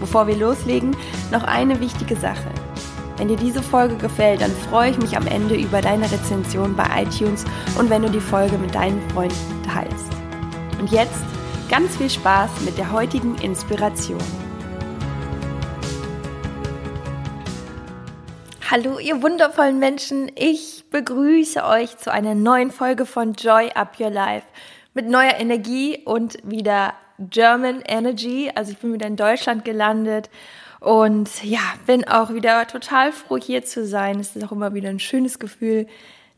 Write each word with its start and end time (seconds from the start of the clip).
Bevor 0.00 0.26
wir 0.26 0.36
loslegen, 0.36 0.96
noch 1.30 1.42
eine 1.42 1.80
wichtige 1.80 2.16
Sache. 2.16 2.50
Wenn 3.16 3.28
dir 3.28 3.36
diese 3.36 3.62
Folge 3.62 3.96
gefällt, 3.96 4.42
dann 4.42 4.50
freue 4.50 4.90
ich 4.90 4.98
mich 4.98 5.16
am 5.16 5.26
Ende 5.26 5.54
über 5.56 5.80
deine 5.80 6.10
Rezension 6.10 6.76
bei 6.76 6.84
iTunes 7.02 7.44
und 7.78 7.88
wenn 7.88 8.02
du 8.02 8.10
die 8.10 8.20
Folge 8.20 8.58
mit 8.58 8.74
deinen 8.74 9.00
Freunden 9.10 9.62
teilst. 9.64 10.06
Und 10.78 10.90
jetzt 10.92 11.24
ganz 11.70 11.96
viel 11.96 12.10
Spaß 12.10 12.50
mit 12.64 12.76
der 12.76 12.92
heutigen 12.92 13.34
Inspiration. 13.36 14.20
Hallo, 18.70 18.98
ihr 18.98 19.22
wundervollen 19.22 19.78
Menschen. 19.78 20.30
Ich 20.34 20.84
begrüße 20.90 21.64
euch 21.64 21.96
zu 21.98 22.12
einer 22.12 22.34
neuen 22.34 22.70
Folge 22.70 23.06
von 23.06 23.32
Joy 23.32 23.70
Up 23.74 23.98
Your 23.98 24.10
Life 24.10 24.46
mit 24.92 25.08
neuer 25.08 25.34
Energie 25.38 26.02
und 26.04 26.36
wieder 26.42 26.94
German 27.18 27.82
Energy. 27.86 28.50
Also 28.54 28.72
ich 28.72 28.78
bin 28.78 28.92
wieder 28.92 29.06
in 29.06 29.16
Deutschland 29.16 29.64
gelandet 29.64 30.30
und 30.80 31.42
ja, 31.42 31.60
bin 31.86 32.06
auch 32.06 32.32
wieder 32.32 32.66
total 32.66 33.12
froh 33.12 33.38
hier 33.38 33.64
zu 33.64 33.86
sein. 33.86 34.20
Es 34.20 34.36
ist 34.36 34.44
auch 34.44 34.52
immer 34.52 34.74
wieder 34.74 34.88
ein 34.88 35.00
schönes 35.00 35.38
Gefühl, 35.38 35.86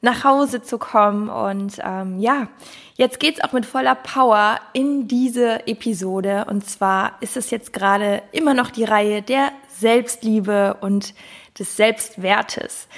nach 0.00 0.24
Hause 0.24 0.62
zu 0.62 0.78
kommen. 0.78 1.28
Und 1.28 1.80
ähm, 1.84 2.18
ja, 2.18 2.48
jetzt 2.96 3.20
geht's 3.20 3.42
auch 3.42 3.52
mit 3.52 3.66
voller 3.66 3.94
Power 3.94 4.60
in 4.72 5.08
diese 5.08 5.66
Episode. 5.66 6.46
Und 6.48 6.68
zwar 6.68 7.16
ist 7.20 7.36
es 7.36 7.50
jetzt 7.50 7.72
gerade 7.72 8.22
immer 8.32 8.54
noch 8.54 8.70
die 8.70 8.84
Reihe 8.84 9.22
der 9.22 9.50
Selbstliebe 9.68 10.76
und 10.80 11.14
des 11.58 11.76
Selbstwertes 11.76 12.88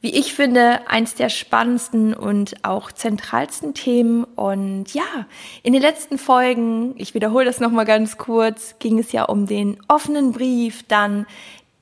wie 0.00 0.14
ich 0.14 0.32
finde, 0.32 0.88
eins 0.88 1.14
der 1.14 1.28
spannendsten 1.28 2.14
und 2.14 2.64
auch 2.64 2.90
zentralsten 2.90 3.74
Themen. 3.74 4.24
Und 4.24 4.94
ja, 4.94 5.26
in 5.62 5.74
den 5.74 5.82
letzten 5.82 6.16
Folgen, 6.16 6.94
ich 6.96 7.14
wiederhole 7.14 7.44
das 7.44 7.60
nochmal 7.60 7.84
ganz 7.84 8.16
kurz, 8.16 8.76
ging 8.78 8.98
es 8.98 9.12
ja 9.12 9.24
um 9.24 9.46
den 9.46 9.78
offenen 9.88 10.32
Brief, 10.32 10.84
dann 10.88 11.26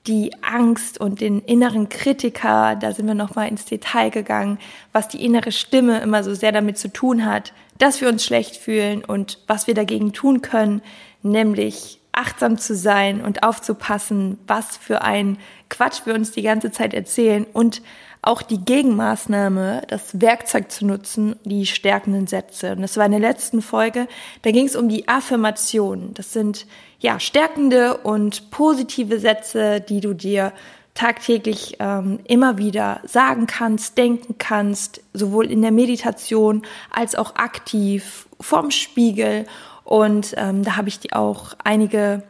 die 0.09 0.33
Angst 0.43 0.99
und 0.99 1.21
den 1.21 1.41
inneren 1.41 1.89
Kritiker, 1.91 2.77
da 2.77 2.93
sind 2.93 3.07
wir 3.07 3.15
nochmal 3.15 3.49
ins 3.49 3.67
Detail 3.67 4.11
gegangen, 4.11 4.59
was 4.93 5.09
die 5.09 5.23
innere 5.25 5.53
Stimme 5.53 6.01
immer 6.01 6.25
so 6.25 6.35
sehr 6.35 6.51
damit 6.51 6.79
zu 6.79 6.91
tun 6.91 7.27
hat, 7.27 7.53
dass 7.77 8.01
wir 8.01 8.09
uns 8.09 8.25
schlecht 8.25 8.57
fühlen 8.57 9.05
und 9.05 9.39
was 9.47 9.67
wir 9.67 9.75
dagegen 9.75 10.13
tun 10.13 10.41
können, 10.41 10.83
nämlich 11.23 12.01
achtsam 12.13 12.59
zu 12.59 12.75
sein 12.75 13.21
und 13.21 13.43
aufzupassen, 13.43 14.39
was 14.47 14.77
für 14.77 15.03
ein 15.03 15.39
Quatsch 15.69 16.01
wir 16.05 16.15
uns 16.15 16.33
die 16.33 16.43
ganze 16.43 16.73
Zeit 16.73 16.95
erzählen 16.95 17.47
und 17.53 17.83
auch 18.23 18.43
die 18.43 18.59
Gegenmaßnahme, 18.59 19.83
das 19.89 20.21
Werkzeug 20.21 20.71
zu 20.71 20.87
nutzen, 20.87 21.37
die 21.45 21.67
stärkenden 21.67 22.27
Sätze. 22.27 22.73
Und 22.73 22.83
das 22.83 22.97
war 22.97 23.07
in 23.07 23.13
der 23.13 23.21
letzten 23.21 23.63
Folge, 23.63 24.09
da 24.43 24.51
ging 24.51 24.67
es 24.67 24.77
um 24.77 24.89
die 24.89 25.09
Affirmationen. 25.09 26.15
Das 26.15 26.33
sind 26.33 26.67
ja 26.99 27.21
stärkende 27.21 27.99
und 27.99 28.51
positive 28.51 29.21
Sätze, 29.21 29.81
die 29.81 30.01
du 30.01 30.15
dir 30.15 30.53
tagtäglich 30.95 31.77
ähm, 31.79 32.19
immer 32.25 32.59
wieder 32.59 33.01
sagen 33.05 33.47
kannst, 33.47 33.97
denken 33.97 34.35
kannst, 34.39 35.01
sowohl 35.13 35.49
in 35.49 35.63
der 35.63 35.71
Meditation 35.71 36.63
als 36.91 37.15
auch 37.15 37.37
aktiv 37.37 38.27
vorm 38.41 38.73
Spiegel. 38.73 39.47
Und 39.85 40.35
ähm, 40.37 40.65
da 40.65 40.77
habe 40.77 40.89
ich 40.89 40.99
dir 40.99 41.17
auch 41.17 41.55
einige 41.63 42.25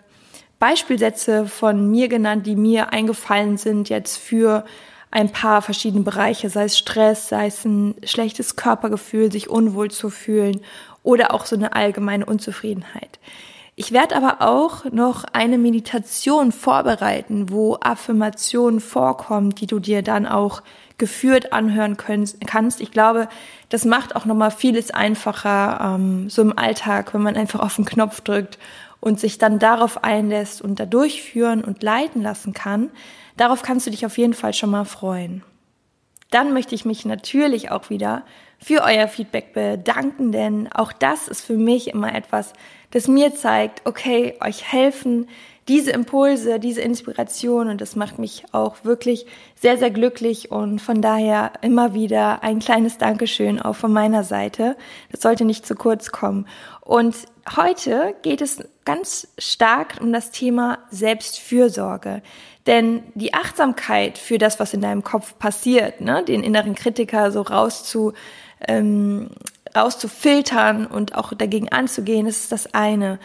Beispielsätze 0.59 1.47
von 1.47 1.91
mir 1.91 2.09
genannt, 2.09 2.47
die 2.47 2.57
mir 2.57 2.93
eingefallen 2.93 3.57
sind 3.57 3.89
jetzt 3.89 4.19
für 4.19 4.65
ein 5.11 5.31
paar 5.31 5.63
verschiedene 5.63 6.05
Bereiche, 6.05 6.51
sei 6.51 6.65
es 6.65 6.79
Stress, 6.79 7.29
sei 7.29 7.47
es 7.47 7.65
ein 7.65 7.95
schlechtes 8.05 8.57
Körpergefühl, 8.57 9.33
sich 9.33 9.49
unwohl 9.49 9.91
zu 9.91 10.11
fühlen 10.11 10.61
oder 11.03 11.33
auch 11.33 11.47
so 11.47 11.57
eine 11.57 11.75
allgemeine 11.75 12.27
Unzufriedenheit. 12.27 13.19
Ich 13.81 13.93
werde 13.93 14.17
aber 14.17 14.43
auch 14.43 14.87
noch 14.87 15.25
eine 15.33 15.57
Meditation 15.57 16.51
vorbereiten, 16.51 17.49
wo 17.49 17.79
Affirmationen 17.81 18.81
vorkommen, 18.81 19.55
die 19.55 19.69
du 19.69 19.79
dir 19.79 20.03
dann 20.03 20.27
auch 20.27 20.63
geführt 20.99 21.53
anhören 21.53 21.97
kannst. 21.97 22.81
Ich 22.81 22.91
glaube, 22.91 23.29
das 23.69 23.85
macht 23.85 24.17
auch 24.17 24.25
nochmal 24.25 24.51
vieles 24.51 24.91
einfacher, 24.91 25.95
ähm, 25.95 26.29
so 26.29 26.43
im 26.43 26.59
Alltag, 26.59 27.15
wenn 27.15 27.23
man 27.23 27.37
einfach 27.37 27.61
auf 27.61 27.77
den 27.77 27.85
Knopf 27.85 28.21
drückt 28.21 28.59
und 28.99 29.21
sich 29.21 29.39
dann 29.39 29.61
darauf 29.61 30.03
einlässt 30.03 30.61
und 30.61 30.81
da 30.81 30.85
durchführen 30.85 31.63
und 31.63 31.81
leiten 31.83 32.21
lassen 32.21 32.53
kann. 32.53 32.91
Darauf 33.39 33.63
kannst 33.63 33.87
du 33.87 33.91
dich 33.91 34.05
auf 34.05 34.19
jeden 34.19 34.35
Fall 34.35 34.53
schon 34.53 34.71
mal 34.71 34.85
freuen. 34.85 35.43
Dann 36.31 36.53
möchte 36.53 36.75
ich 36.75 36.85
mich 36.85 37.07
natürlich 37.07 37.71
auch 37.71 37.89
wieder 37.89 38.25
für 38.59 38.83
euer 38.83 39.09
Feedback 39.09 39.55
bedanken, 39.55 40.33
denn 40.33 40.69
auch 40.73 40.93
das 40.93 41.29
ist 41.29 41.43
für 41.43 41.57
mich 41.57 41.89
immer 41.89 42.15
etwas, 42.15 42.53
das 42.91 43.09
mir 43.09 43.35
zeigt, 43.35 43.87
okay, 43.87 44.35
euch 44.41 44.71
helfen 44.71 45.29
diese 45.69 45.91
Impulse, 45.91 46.59
diese 46.59 46.81
Inspiration 46.81 47.69
und 47.69 47.81
das 47.81 47.95
macht 47.95 48.19
mich 48.19 48.45
auch 48.53 48.85
wirklich 48.85 49.27
sehr, 49.55 49.77
sehr 49.77 49.91
glücklich 49.91 50.51
und 50.51 50.81
von 50.81 51.03
daher 51.03 51.53
immer 51.61 51.93
wieder 51.95 52.43
ein 52.43 52.59
kleines 52.59 52.97
Dankeschön 52.97 53.61
auch 53.61 53.77
von 53.77 53.93
meiner 53.93 54.25
Seite. 54.25 54.77
Das 55.13 55.21
sollte 55.21 55.45
nicht 55.45 55.67
zu 55.67 55.75
kurz 55.75 56.11
kommen. 56.11 56.47
Und 56.81 57.17
heute 57.55 58.15
geht 58.23 58.41
es 58.41 58.65
ganz 58.87 59.29
stark 59.37 59.99
um 60.01 60.11
das 60.11 60.31
Thema 60.31 60.79
Selbstfürsorge. 60.91 62.23
Denn 62.67 63.03
die 63.15 63.35
Achtsamkeit 63.35 64.19
für 64.19 64.39
das, 64.39 64.61
was 64.61 64.75
in 64.75 64.81
deinem 64.81 65.03
Kopf 65.03 65.39
passiert, 65.39 66.01
ne, 66.01 66.23
den 66.25 66.43
inneren 66.43 66.75
Kritiker 66.75 67.31
so 67.31 67.43
rauszu, 67.43 68.13
ähm, 68.67 69.31
rauszufiltern 69.75 70.87
und 70.87 71.15
auch 71.15 71.33
dagegen 71.33 71.71
anzugehen, 71.71 72.27
das 72.27 72.39
ist 72.39 72.53
das 72.53 72.75
eine. 72.75 73.19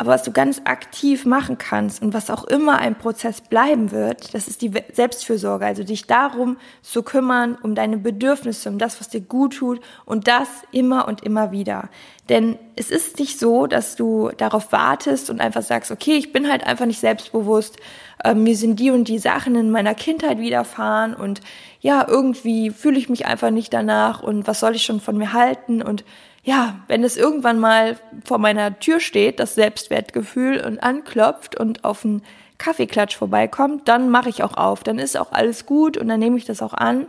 Aber 0.00 0.12
was 0.12 0.22
du 0.22 0.30
ganz 0.30 0.62
aktiv 0.64 1.26
machen 1.26 1.58
kannst 1.58 2.00
und 2.02 2.14
was 2.14 2.30
auch 2.30 2.44
immer 2.44 2.78
ein 2.78 2.96
Prozess 2.96 3.40
bleiben 3.40 3.90
wird, 3.90 4.32
das 4.32 4.46
ist 4.46 4.62
die 4.62 4.70
Selbstfürsorge. 4.92 5.66
Also 5.66 5.82
dich 5.82 6.06
darum 6.06 6.56
zu 6.82 7.02
kümmern, 7.02 7.58
um 7.60 7.74
deine 7.74 7.98
Bedürfnisse, 7.98 8.68
um 8.68 8.78
das, 8.78 9.00
was 9.00 9.08
dir 9.08 9.20
gut 9.20 9.56
tut 9.56 9.80
und 10.06 10.28
das 10.28 10.48
immer 10.70 11.08
und 11.08 11.24
immer 11.24 11.50
wieder. 11.50 11.88
Denn 12.28 12.60
es 12.76 12.92
ist 12.92 13.18
nicht 13.18 13.40
so, 13.40 13.66
dass 13.66 13.96
du 13.96 14.30
darauf 14.36 14.70
wartest 14.70 15.30
und 15.30 15.40
einfach 15.40 15.62
sagst, 15.62 15.90
okay, 15.90 16.12
ich 16.12 16.30
bin 16.30 16.48
halt 16.48 16.64
einfach 16.64 16.86
nicht 16.86 17.00
selbstbewusst, 17.00 17.76
äh, 18.22 18.34
mir 18.34 18.54
sind 18.54 18.78
die 18.78 18.92
und 18.92 19.08
die 19.08 19.18
Sachen 19.18 19.56
in 19.56 19.72
meiner 19.72 19.94
Kindheit 19.96 20.38
widerfahren 20.38 21.12
und 21.12 21.40
ja, 21.80 22.06
irgendwie 22.06 22.70
fühle 22.70 22.98
ich 22.98 23.08
mich 23.08 23.26
einfach 23.26 23.50
nicht 23.50 23.72
danach 23.72 24.22
und 24.22 24.46
was 24.46 24.60
soll 24.60 24.76
ich 24.76 24.84
schon 24.84 25.00
von 25.00 25.18
mir 25.18 25.32
halten 25.32 25.82
und 25.82 26.04
ja, 26.42 26.80
wenn 26.86 27.04
es 27.04 27.16
irgendwann 27.16 27.58
mal 27.58 27.98
vor 28.24 28.38
meiner 28.38 28.78
Tür 28.78 29.00
steht, 29.00 29.40
das 29.40 29.54
Selbstwertgefühl 29.54 30.64
und 30.64 30.82
anklopft 30.82 31.58
und 31.58 31.84
auf 31.84 32.04
einen 32.04 32.22
Kaffeeklatsch 32.58 33.16
vorbeikommt, 33.16 33.88
dann 33.88 34.10
mache 34.10 34.28
ich 34.28 34.42
auch 34.42 34.56
auf, 34.56 34.82
dann 34.82 34.98
ist 34.98 35.16
auch 35.16 35.32
alles 35.32 35.66
gut 35.66 35.96
und 35.96 36.08
dann 36.08 36.20
nehme 36.20 36.36
ich 36.36 36.44
das 36.44 36.62
auch 36.62 36.74
an. 36.74 37.06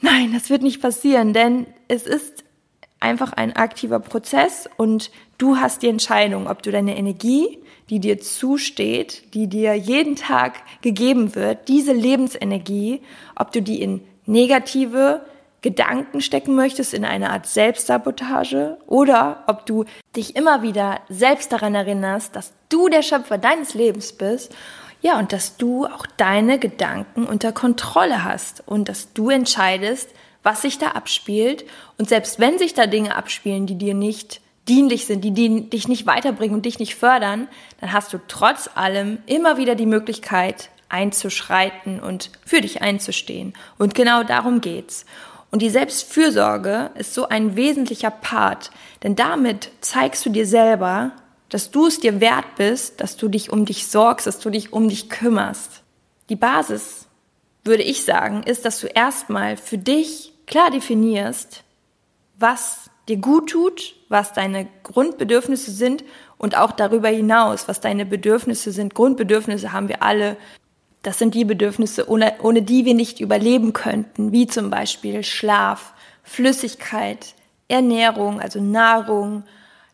Nein, 0.00 0.32
das 0.32 0.50
wird 0.50 0.62
nicht 0.62 0.82
passieren, 0.82 1.32
denn 1.32 1.66
es 1.88 2.06
ist 2.06 2.44
einfach 3.00 3.32
ein 3.32 3.54
aktiver 3.56 4.00
Prozess 4.00 4.68
und 4.76 5.10
du 5.38 5.56
hast 5.56 5.82
die 5.82 5.88
Entscheidung, 5.88 6.48
ob 6.48 6.62
du 6.62 6.70
deine 6.70 6.96
Energie, 6.96 7.58
die 7.90 8.00
dir 8.00 8.20
zusteht, 8.20 9.34
die 9.34 9.46
dir 9.46 9.74
jeden 9.74 10.16
Tag 10.16 10.62
gegeben 10.82 11.34
wird, 11.34 11.68
diese 11.68 11.92
Lebensenergie, 11.92 13.02
ob 13.36 13.52
du 13.52 13.62
die 13.62 13.80
in 13.80 14.00
negative 14.26 15.24
Gedanken 15.62 16.20
stecken 16.20 16.54
möchtest, 16.54 16.94
in 16.94 17.04
eine 17.04 17.30
Art 17.30 17.46
Selbstsabotage 17.46 18.78
oder 18.86 19.44
ob 19.46 19.66
du 19.66 19.84
dich 20.14 20.36
immer 20.36 20.62
wieder 20.62 21.00
selbst 21.08 21.52
daran 21.52 21.74
erinnerst, 21.74 22.36
dass 22.36 22.52
du 22.68 22.88
der 22.88 23.02
Schöpfer 23.02 23.38
deines 23.38 23.74
Lebens 23.74 24.12
bist 24.12 24.54
ja, 25.02 25.18
und 25.18 25.32
dass 25.32 25.56
du 25.56 25.86
auch 25.86 26.06
deine 26.16 26.58
Gedanken 26.58 27.26
unter 27.26 27.52
Kontrolle 27.52 28.24
hast 28.24 28.62
und 28.66 28.88
dass 28.88 29.12
du 29.12 29.30
entscheidest, 29.30 30.10
was 30.42 30.62
sich 30.62 30.78
da 30.78 30.88
abspielt. 30.88 31.64
Und 31.98 32.08
selbst 32.08 32.40
wenn 32.40 32.58
sich 32.58 32.74
da 32.74 32.86
Dinge 32.86 33.14
abspielen, 33.14 33.66
die 33.66 33.76
dir 33.76 33.94
nicht 33.94 34.40
dienlich 34.68 35.06
sind, 35.06 35.22
die, 35.22 35.70
dich 35.70 35.88
nicht 35.88 36.06
weiterbringen 36.06 36.56
und 36.56 36.66
dich 36.66 36.78
nicht 36.78 36.96
fördern, 36.96 37.48
dann 37.80 37.92
hast 37.92 38.12
du 38.12 38.18
trotz 38.26 38.68
allem 38.74 39.18
immer 39.26 39.58
wieder 39.58 39.74
die 39.74 39.86
Möglichkeit 39.86 40.70
einzuschreiten 40.88 42.00
und 42.00 42.30
für 42.44 42.60
dich 42.60 42.82
einzustehen. 42.82 43.54
Und 43.78 43.94
genau 43.94 44.22
darum 44.22 44.60
geht's. 44.60 45.04
Und 45.50 45.62
die 45.62 45.70
Selbstfürsorge 45.70 46.90
ist 46.94 47.14
so 47.14 47.28
ein 47.28 47.56
wesentlicher 47.56 48.10
Part, 48.10 48.70
denn 49.02 49.16
damit 49.16 49.70
zeigst 49.80 50.26
du 50.26 50.30
dir 50.30 50.46
selber, 50.46 51.12
dass 51.48 51.70
du 51.70 51.86
es 51.86 52.00
dir 52.00 52.20
wert 52.20 52.56
bist, 52.56 53.00
dass 53.00 53.16
du 53.16 53.28
dich 53.28 53.52
um 53.52 53.64
dich 53.64 53.86
sorgst, 53.86 54.26
dass 54.26 54.40
du 54.40 54.50
dich 54.50 54.72
um 54.72 54.88
dich 54.88 55.08
kümmerst. 55.08 55.82
Die 56.28 56.36
Basis, 56.36 57.06
würde 57.64 57.82
ich 57.82 58.04
sagen, 58.04 58.42
ist, 58.42 58.64
dass 58.64 58.80
du 58.80 58.86
erstmal 58.86 59.56
für 59.56 59.78
dich 59.78 60.32
klar 60.46 60.70
definierst, 60.70 61.62
was 62.38 62.90
dir 63.08 63.16
gut 63.16 63.50
tut, 63.50 63.94
was 64.08 64.32
deine 64.32 64.68
Grundbedürfnisse 64.82 65.70
sind 65.70 66.04
und 66.38 66.56
auch 66.56 66.72
darüber 66.72 67.08
hinaus, 67.08 67.68
was 67.68 67.80
deine 67.80 68.04
Bedürfnisse 68.04 68.72
sind. 68.72 68.94
Grundbedürfnisse 68.94 69.72
haben 69.72 69.88
wir 69.88 70.02
alle. 70.02 70.36
Das 71.06 71.20
sind 71.20 71.36
die 71.36 71.44
Bedürfnisse, 71.44 72.10
ohne, 72.10 72.32
ohne 72.42 72.62
die 72.62 72.84
wir 72.84 72.94
nicht 72.94 73.20
überleben 73.20 73.72
könnten, 73.72 74.32
wie 74.32 74.48
zum 74.48 74.70
Beispiel 74.70 75.22
Schlaf, 75.22 75.94
Flüssigkeit, 76.24 77.34
Ernährung, 77.68 78.40
also 78.40 78.60
Nahrung, 78.60 79.44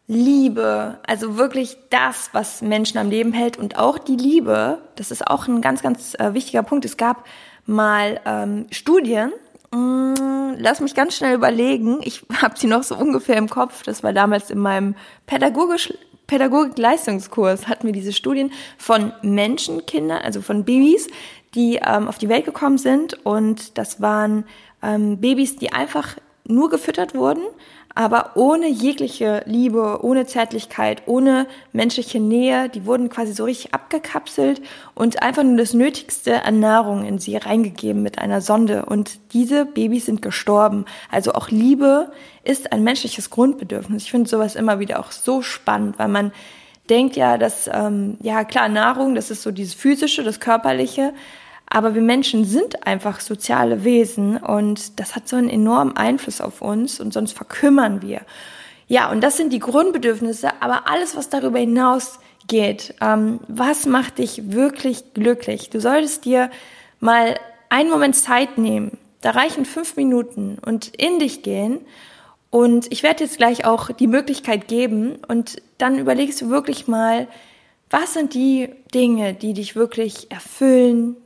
Liebe, 0.06 0.98
also 1.06 1.36
wirklich 1.36 1.76
das, 1.90 2.30
was 2.32 2.62
Menschen 2.62 2.96
am 2.96 3.10
Leben 3.10 3.34
hält. 3.34 3.58
Und 3.58 3.76
auch 3.76 3.98
die 3.98 4.16
Liebe, 4.16 4.78
das 4.96 5.10
ist 5.10 5.26
auch 5.26 5.46
ein 5.48 5.60
ganz, 5.60 5.82
ganz 5.82 6.14
äh, 6.14 6.32
wichtiger 6.32 6.62
Punkt. 6.62 6.86
Es 6.86 6.96
gab 6.96 7.26
mal 7.66 8.18
ähm, 8.24 8.66
Studien, 8.70 9.34
mm, 9.70 10.54
lass 10.56 10.80
mich 10.80 10.94
ganz 10.94 11.14
schnell 11.14 11.34
überlegen, 11.34 12.00
ich 12.02 12.24
habe 12.40 12.58
sie 12.58 12.68
noch 12.68 12.84
so 12.84 12.96
ungefähr 12.96 13.36
im 13.36 13.50
Kopf, 13.50 13.82
das 13.82 14.02
war 14.02 14.14
damals 14.14 14.48
in 14.48 14.60
meinem 14.60 14.94
pädagogisch 15.26 15.92
Pädagogik-Leistungskurs 16.32 17.68
hatten 17.68 17.86
wir 17.86 17.92
diese 17.92 18.14
Studien 18.14 18.52
von 18.78 19.12
Menschenkindern, 19.20 20.22
also 20.22 20.40
von 20.40 20.64
Babys, 20.64 21.08
die 21.54 21.78
ähm, 21.86 22.08
auf 22.08 22.16
die 22.16 22.30
Welt 22.30 22.46
gekommen 22.46 22.78
sind 22.78 23.14
und 23.26 23.76
das 23.76 24.00
waren 24.00 24.44
ähm, 24.82 25.18
Babys, 25.18 25.56
die 25.56 25.74
einfach 25.74 26.16
nur 26.44 26.70
gefüttert 26.70 27.14
wurden, 27.14 27.42
aber 27.94 28.30
ohne 28.36 28.68
jegliche 28.68 29.42
Liebe, 29.44 29.98
ohne 30.02 30.24
Zärtlichkeit, 30.24 31.02
ohne 31.04 31.46
menschliche 31.72 32.18
Nähe. 32.18 32.70
Die 32.70 32.86
wurden 32.86 33.10
quasi 33.10 33.34
so 33.34 33.44
richtig 33.44 33.74
abgekapselt 33.74 34.62
und 34.94 35.22
einfach 35.22 35.42
nur 35.42 35.58
das 35.58 35.74
Nötigste 35.74 36.44
an 36.44 36.60
Nahrung 36.60 37.04
in 37.04 37.18
sie 37.18 37.36
reingegeben 37.36 38.02
mit 38.02 38.18
einer 38.18 38.40
Sonde. 38.40 38.86
Und 38.86 39.18
diese 39.34 39.66
Babys 39.66 40.06
sind 40.06 40.22
gestorben. 40.22 40.86
Also 41.10 41.32
auch 41.32 41.50
Liebe 41.50 42.10
ist 42.44 42.72
ein 42.72 42.82
menschliches 42.82 43.30
Grundbedürfnis. 43.30 44.04
Ich 44.04 44.10
finde 44.10 44.28
sowas 44.28 44.56
immer 44.56 44.78
wieder 44.80 45.00
auch 45.00 45.12
so 45.12 45.42
spannend, 45.42 45.98
weil 45.98 46.08
man 46.08 46.32
denkt 46.88 47.16
ja, 47.16 47.38
dass, 47.38 47.70
ähm, 47.72 48.16
ja 48.20 48.44
klar, 48.44 48.68
Nahrung, 48.68 49.14
das 49.14 49.30
ist 49.30 49.42
so 49.42 49.50
dieses 49.50 49.74
physische, 49.74 50.24
das 50.24 50.40
körperliche, 50.40 51.14
aber 51.66 51.94
wir 51.94 52.02
Menschen 52.02 52.44
sind 52.44 52.86
einfach 52.86 53.20
soziale 53.20 53.84
Wesen 53.84 54.36
und 54.36 55.00
das 55.00 55.16
hat 55.16 55.28
so 55.28 55.36
einen 55.36 55.48
enormen 55.48 55.96
Einfluss 55.96 56.40
auf 56.40 56.60
uns 56.60 57.00
und 57.00 57.12
sonst 57.12 57.32
verkümmern 57.32 58.02
wir. 58.02 58.20
Ja, 58.88 59.10
und 59.10 59.22
das 59.22 59.38
sind 59.38 59.52
die 59.52 59.58
Grundbedürfnisse, 59.58 60.50
aber 60.60 60.90
alles, 60.90 61.16
was 61.16 61.30
darüber 61.30 61.58
hinaus 61.58 62.18
geht, 62.46 62.94
ähm, 63.00 63.40
was 63.48 63.86
macht 63.86 64.18
dich 64.18 64.52
wirklich 64.52 65.14
glücklich? 65.14 65.70
Du 65.70 65.80
solltest 65.80 66.24
dir 66.24 66.50
mal 67.00 67.36
einen 67.70 67.88
Moment 67.88 68.16
Zeit 68.16 68.58
nehmen, 68.58 68.98
da 69.22 69.30
reichen 69.30 69.64
fünf 69.64 69.96
Minuten 69.96 70.58
und 70.60 70.88
in 70.96 71.20
dich 71.20 71.42
gehen. 71.42 71.78
Und 72.52 72.92
ich 72.92 73.02
werde 73.02 73.24
jetzt 73.24 73.38
gleich 73.38 73.64
auch 73.64 73.90
die 73.90 74.06
Möglichkeit 74.06 74.68
geben 74.68 75.16
und 75.26 75.62
dann 75.78 75.98
überlegst 75.98 76.42
du 76.42 76.50
wirklich 76.50 76.86
mal, 76.86 77.26
was 77.88 78.12
sind 78.12 78.34
die 78.34 78.68
Dinge, 78.92 79.32
die 79.32 79.54
dich 79.54 79.74
wirklich 79.74 80.30
erfüllen, 80.30 81.16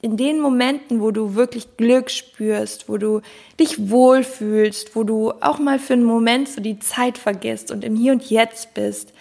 in 0.00 0.16
den 0.16 0.38
Momenten, 0.38 1.00
wo 1.00 1.10
du 1.10 1.34
wirklich 1.34 1.76
Glück 1.76 2.08
spürst, 2.08 2.88
wo 2.88 2.98
du 2.98 3.20
dich 3.58 3.90
wohlfühlst, 3.90 4.94
wo 4.94 5.02
du 5.02 5.32
auch 5.40 5.58
mal 5.58 5.80
für 5.80 5.94
einen 5.94 6.04
Moment 6.04 6.48
so 6.48 6.60
die 6.60 6.78
Zeit 6.78 7.18
vergisst 7.18 7.72
und 7.72 7.82
im 7.82 7.96
Hier 7.96 8.12
und 8.12 8.30
Jetzt 8.30 8.72
bist, 8.72 9.12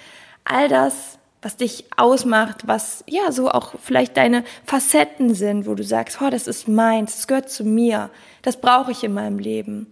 all 0.45 0.67
das, 0.67 1.17
was 1.41 1.57
dich 1.57 1.85
ausmacht, 1.97 2.67
was 2.67 3.03
ja 3.07 3.31
so 3.31 3.49
auch 3.49 3.73
vielleicht 3.81 4.17
deine 4.17 4.43
Facetten 4.65 5.33
sind, 5.33 5.65
wo 5.65 5.73
du 5.73 5.83
sagst, 5.83 6.19
oh, 6.21 6.29
das 6.29 6.45
ist 6.45 6.67
meins, 6.67 7.15
das 7.15 7.27
gehört 7.27 7.49
zu 7.49 7.63
mir, 7.63 8.11
das 8.43 8.61
brauche 8.61 8.91
ich 8.91 9.03
in 9.03 9.15
meinem 9.15 9.39
Leben. 9.39 9.91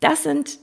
Das 0.00 0.24
sind 0.24 0.58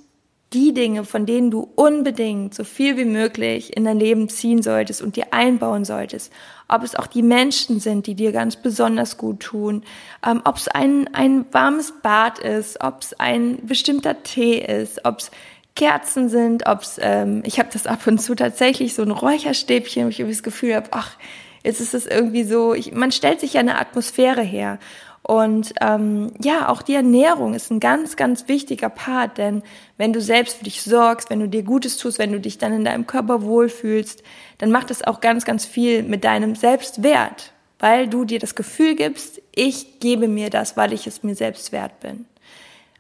die 0.56 0.74
Dinge, 0.74 1.04
von 1.04 1.26
denen 1.26 1.52
du 1.52 1.70
unbedingt 1.76 2.56
so 2.56 2.64
viel 2.64 2.96
wie 2.98 3.06
möglich 3.06 3.76
in 3.76 3.84
dein 3.84 4.00
Leben 4.00 4.30
ziehen 4.30 4.64
solltest 4.64 5.02
und 5.02 5.18
dir 5.18 5.28
einbauen 5.32 5.84
solltest. 5.84 6.32
Ob 6.70 6.82
es 6.82 6.96
auch 6.96 7.08
die 7.08 7.22
Menschen 7.22 7.80
sind, 7.82 8.08
die 8.08 8.16
dir 8.16 8.32
ganz 8.32 8.56
besonders 8.56 9.18
gut 9.18 9.42
tun, 9.42 9.84
ähm, 10.26 10.42
ob 10.46 10.56
es 10.56 10.70
ein, 10.70 11.14
ein 11.14 11.46
warmes 11.52 11.94
Bad 12.02 12.40
ist, 12.40 12.82
ob 12.82 13.02
es 13.02 13.14
ein 13.20 13.60
bestimmter 13.68 14.24
Tee 14.24 14.60
ist, 14.60 15.04
ob 15.04 15.20
es 15.20 15.32
Kerzen 15.76 16.30
sind, 16.30 16.66
ob 16.68 16.82
es, 16.82 16.98
ähm, 17.02 17.44
ich 17.46 17.60
habe 17.60 17.70
das 17.72 17.86
ab 17.86 18.08
und 18.08 18.20
zu 18.20 18.34
tatsächlich 18.34 18.96
so 18.96 19.02
ein 19.02 19.12
Räucherstäbchen, 19.12 20.06
wo 20.06 20.10
ich 20.10 20.18
das 20.18 20.42
Gefühl 20.42 20.74
habe, 20.74 20.88
ach, 20.92 21.18
jetzt 21.66 21.82
ist 21.82 21.94
es 21.94 22.06
irgendwie 22.06 22.46
so, 22.46 22.74
ich, 22.74 22.94
man 22.94 23.12
stellt 23.12 23.42
sich 23.42 23.54
ja 23.54 23.60
eine 23.60 23.78
Atmosphäre 23.78 24.42
her. 24.42 24.80
Und 25.28 25.74
ähm, 25.82 26.34
ja, 26.40 26.70
auch 26.70 26.84
die 26.84 26.94
Ernährung 26.94 27.56
ist 27.56 27.72
ein 27.72 27.80
ganz, 27.80 28.16
ganz 28.16 28.48
wichtiger 28.48 28.90
Part, 28.90 29.40
denn 29.40 29.64
wenn 29.98 30.14
du 30.14 30.22
selbst 30.22 30.58
für 30.58 30.66
dich 30.66 30.84
sorgst, 30.84 31.32
wenn 31.32 31.40
du 31.40 31.50
dir 31.50 31.64
Gutes 31.64 31.98
tust, 31.98 32.20
wenn 32.20 32.32
du 32.32 32.40
dich 32.40 32.60
dann 32.60 32.72
in 32.74 32.86
deinem 32.86 33.08
Körper 33.08 33.42
wohlfühlst, 33.42 34.22
dann 34.60 34.70
macht 34.70 34.92
es 34.92 35.04
auch 35.04 35.22
ganz, 35.22 35.44
ganz 35.44 35.66
viel 35.66 36.04
mit 36.04 36.24
deinem 36.24 36.54
Selbstwert, 36.54 37.54
weil 37.80 38.08
du 38.08 38.24
dir 38.24 38.38
das 38.38 38.54
Gefühl 38.54 38.94
gibst, 38.94 39.42
ich 39.52 40.00
gebe 40.00 40.28
mir 40.28 40.52
das, 40.52 40.78
weil 40.78 40.94
ich 40.94 41.08
es 41.08 41.24
mir 41.24 41.34
selbst 41.34 41.72
wert 41.72 42.00
bin. 42.02 42.26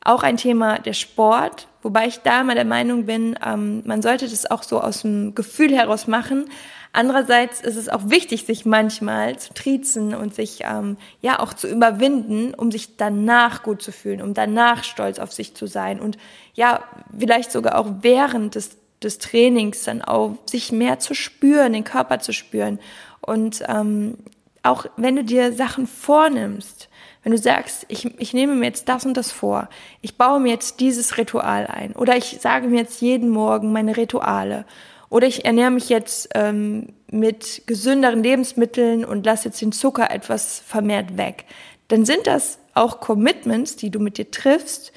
Auch 0.04 0.24
ein 0.24 0.38
Thema 0.38 0.80
der 0.80 0.94
Sport, 0.94 1.68
wobei 1.86 2.08
ich 2.08 2.20
da 2.20 2.42
immer 2.42 2.56
der 2.56 2.66
Meinung 2.66 3.06
bin, 3.06 3.38
ähm, 3.46 3.84
man 3.86 4.02
sollte 4.02 4.28
das 4.28 4.50
auch 4.50 4.64
so 4.64 4.82
aus 4.82 5.04
dem 5.04 5.36
Gefühl 5.36 5.72
heraus 5.72 6.08
machen, 6.08 6.50
Andererseits 6.96 7.60
ist 7.60 7.76
es 7.76 7.90
auch 7.90 8.10
wichtig, 8.10 8.46
sich 8.46 8.66
manchmal 8.66 9.38
zu 9.38 9.54
triezen 9.54 10.16
und 10.16 10.34
sich 10.34 10.62
ähm, 10.64 10.96
ja 11.20 11.42
auch 11.42 11.54
zu 11.54 11.68
überwinden, 11.68 12.54
um 12.54 12.72
sich 12.72 12.96
danach 12.96 13.64
gut 13.64 13.82
zu 13.82 13.92
fühlen, 13.92 14.22
um 14.22 14.34
danach 14.34 14.86
stolz 14.86 15.20
auf 15.20 15.34
sich 15.34 15.54
zu 15.56 15.68
sein 15.68 16.00
und 16.00 16.18
ja, 16.54 16.86
vielleicht 17.18 17.52
sogar 17.52 17.78
auch 17.80 17.96
während 18.00 18.56
des, 18.56 18.78
des 19.04 19.18
Trainings 19.18 19.84
dann 19.84 20.04
auch 20.04 20.38
sich 20.46 20.72
mehr 20.72 20.98
zu 20.98 21.14
spüren, 21.14 21.74
den 21.74 21.84
Körper 21.84 22.20
zu 22.20 22.32
spüren. 22.32 22.80
Und 23.20 23.62
ähm, 23.68 24.18
auch 24.64 24.86
wenn 24.96 25.18
du 25.18 25.26
dir 25.26 25.52
Sachen 25.52 25.88
vornimmst, 25.88 26.88
wenn 27.26 27.32
du 27.32 27.40
sagst, 27.40 27.88
ich, 27.88 28.20
ich 28.20 28.36
nehme 28.36 28.54
mir 28.54 28.68
jetzt 28.68 28.88
das 28.88 29.04
und 29.04 29.18
das 29.18 29.32
vor, 29.32 29.68
ich 30.02 30.16
baue 30.16 30.40
mir 30.40 30.52
jetzt 30.52 30.80
dieses 30.80 31.18
Ritual 31.18 31.66
ein 31.66 31.94
oder 31.94 32.16
ich 32.16 32.38
sage 32.40 32.68
mir 32.68 32.82
jetzt 32.82 33.02
jeden 33.02 33.30
Morgen 33.30 33.72
meine 33.72 33.98
Rituale 33.98 34.64
oder 35.10 35.26
ich 35.26 35.44
ernähre 35.44 35.72
mich 35.72 35.90
jetzt 35.90 36.30
ähm, 36.36 36.90
mit 37.10 37.64
gesünderen 37.66 38.22
Lebensmitteln 38.22 39.04
und 39.04 39.26
lasse 39.26 39.46
jetzt 39.46 39.60
den 39.60 39.72
Zucker 39.72 40.12
etwas 40.12 40.60
vermehrt 40.68 41.18
weg. 41.18 41.46
Dann 41.88 42.06
sind 42.06 42.28
das 42.28 42.60
auch 42.76 43.00
Commitments, 43.00 43.76
die 43.76 43.90
du 43.90 44.00
mit 44.00 44.20
dir 44.20 44.30
triffst. 44.30 44.94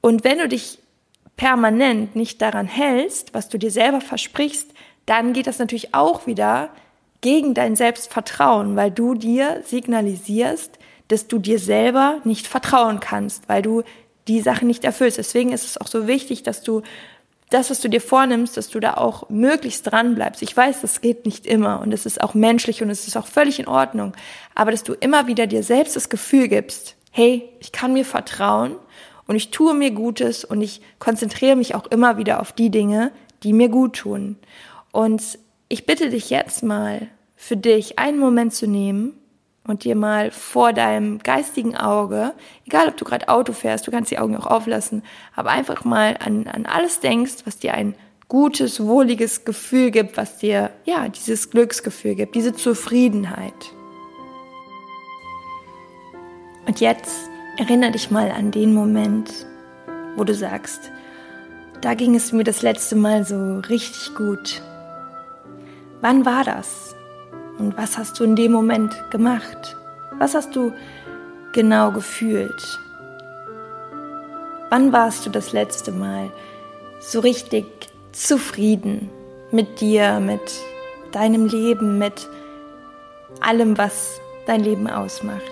Und 0.00 0.22
wenn 0.22 0.38
du 0.38 0.46
dich 0.46 0.78
permanent 1.36 2.14
nicht 2.14 2.42
daran 2.42 2.68
hältst, 2.68 3.34
was 3.34 3.48
du 3.48 3.58
dir 3.58 3.72
selber 3.72 4.00
versprichst, 4.00 4.70
dann 5.04 5.32
geht 5.32 5.48
das 5.48 5.58
natürlich 5.58 5.94
auch 5.94 6.28
wieder 6.28 6.70
gegen 7.22 7.54
dein 7.54 7.74
Selbstvertrauen, 7.74 8.76
weil 8.76 8.92
du 8.92 9.14
dir 9.14 9.62
signalisierst, 9.64 10.78
dass 11.08 11.28
du 11.28 11.38
dir 11.38 11.58
selber 11.58 12.20
nicht 12.24 12.46
vertrauen 12.46 13.00
kannst, 13.00 13.48
weil 13.48 13.62
du 13.62 13.82
die 14.28 14.40
Sachen 14.40 14.66
nicht 14.66 14.84
erfüllst. 14.84 15.18
Deswegen 15.18 15.52
ist 15.52 15.64
es 15.64 15.80
auch 15.80 15.86
so 15.86 16.06
wichtig, 16.06 16.42
dass 16.42 16.62
du 16.62 16.82
das, 17.50 17.70
was 17.70 17.80
du 17.80 17.88
dir 17.88 18.00
vornimmst, 18.00 18.56
dass 18.56 18.68
du 18.70 18.80
da 18.80 18.94
auch 18.94 19.30
möglichst 19.30 19.90
dran 19.90 20.16
bleibst. 20.16 20.42
Ich 20.42 20.56
weiß, 20.56 20.80
das 20.80 21.00
geht 21.00 21.24
nicht 21.26 21.46
immer 21.46 21.80
und 21.80 21.92
es 21.92 22.04
ist 22.04 22.20
auch 22.20 22.34
menschlich 22.34 22.82
und 22.82 22.90
es 22.90 23.06
ist 23.06 23.16
auch 23.16 23.26
völlig 23.26 23.60
in 23.60 23.68
Ordnung. 23.68 24.14
Aber 24.54 24.72
dass 24.72 24.82
du 24.82 24.94
immer 24.94 25.28
wieder 25.28 25.46
dir 25.46 25.62
selbst 25.62 25.94
das 25.94 26.08
Gefühl 26.08 26.48
gibst, 26.48 26.96
hey, 27.12 27.48
ich 27.60 27.70
kann 27.70 27.92
mir 27.92 28.04
vertrauen 28.04 28.76
und 29.28 29.36
ich 29.36 29.50
tue 29.50 29.74
mir 29.74 29.92
Gutes 29.92 30.44
und 30.44 30.60
ich 30.60 30.80
konzentriere 30.98 31.56
mich 31.56 31.74
auch 31.76 31.86
immer 31.86 32.18
wieder 32.18 32.40
auf 32.40 32.52
die 32.52 32.70
Dinge, 32.70 33.12
die 33.44 33.52
mir 33.52 33.68
gut 33.68 33.96
tun. 33.96 34.36
Und 34.90 35.22
ich 35.68 35.86
bitte 35.86 36.10
dich 36.10 36.30
jetzt 36.30 36.64
mal 36.64 37.08
für 37.36 37.56
dich 37.56 37.98
einen 37.98 38.18
Moment 38.18 38.54
zu 38.54 38.66
nehmen 38.66 39.12
und 39.66 39.84
dir 39.84 39.96
mal 39.96 40.30
vor 40.30 40.72
deinem 40.72 41.18
geistigen 41.18 41.76
Auge, 41.76 42.32
egal 42.66 42.88
ob 42.88 42.96
du 42.96 43.04
gerade 43.04 43.28
Auto 43.28 43.52
fährst, 43.52 43.86
du 43.86 43.90
kannst 43.90 44.10
die 44.10 44.18
Augen 44.18 44.36
auch 44.36 44.46
auflassen, 44.46 45.02
aber 45.34 45.50
einfach 45.50 45.84
mal 45.84 46.16
an, 46.24 46.46
an 46.46 46.66
alles 46.66 47.00
denkst, 47.00 47.44
was 47.44 47.58
dir 47.58 47.74
ein 47.74 47.94
gutes, 48.28 48.84
wohliges 48.84 49.44
Gefühl 49.44 49.90
gibt, 49.90 50.16
was 50.16 50.38
dir, 50.38 50.70
ja, 50.84 51.08
dieses 51.08 51.50
Glücksgefühl 51.50 52.14
gibt, 52.14 52.34
diese 52.34 52.54
Zufriedenheit. 52.54 53.72
Und 56.66 56.80
jetzt 56.80 57.28
erinnere 57.56 57.92
dich 57.92 58.10
mal 58.10 58.30
an 58.30 58.50
den 58.50 58.74
Moment, 58.74 59.46
wo 60.16 60.24
du 60.24 60.34
sagst, 60.34 60.90
da 61.80 61.94
ging 61.94 62.14
es 62.14 62.32
mir 62.32 62.42
das 62.42 62.62
letzte 62.62 62.96
Mal 62.96 63.24
so 63.24 63.58
richtig 63.68 64.14
gut. 64.16 64.62
Wann 66.00 66.24
war 66.24 66.42
das? 66.42 66.96
Und 67.58 67.76
was 67.76 67.96
hast 67.96 68.18
du 68.18 68.24
in 68.24 68.36
dem 68.36 68.52
Moment 68.52 68.94
gemacht? 69.10 69.76
Was 70.18 70.34
hast 70.34 70.54
du 70.54 70.72
genau 71.52 71.90
gefühlt? 71.92 72.78
Wann 74.70 74.92
warst 74.92 75.24
du 75.24 75.30
das 75.30 75.52
letzte 75.52 75.92
Mal 75.92 76.30
so 77.00 77.20
richtig 77.20 77.66
zufrieden 78.12 79.10
mit 79.50 79.80
dir, 79.80 80.20
mit 80.20 80.40
deinem 81.12 81.46
Leben, 81.46 81.98
mit 81.98 82.28
allem, 83.40 83.76
was 83.78 84.20
dein 84.46 84.60
Leben 84.60 84.88
ausmacht. 84.88 85.42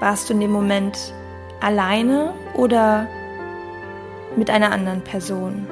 Warst 0.00 0.28
du 0.28 0.34
in 0.34 0.40
dem 0.40 0.52
Moment 0.52 1.14
alleine 1.60 2.34
oder 2.54 3.08
mit 4.36 4.50
einer 4.50 4.70
anderen 4.70 5.02
Person? 5.02 5.66